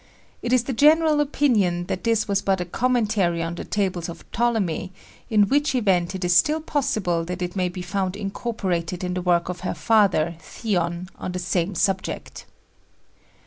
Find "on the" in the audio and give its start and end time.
3.43-3.63, 11.19-11.37